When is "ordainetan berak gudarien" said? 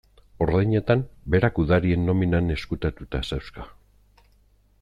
0.43-2.09